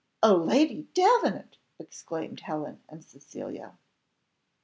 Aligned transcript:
Oh 0.23 0.33
Lady 0.33 0.87
Davenant!" 0.95 1.59
exclaimed 1.77 2.39
Helen 2.39 2.81
and 2.89 3.05
Cecilia. 3.05 3.77